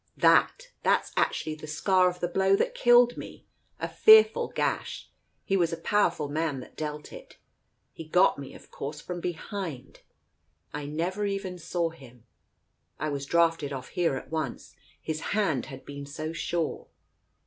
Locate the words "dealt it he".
6.75-8.05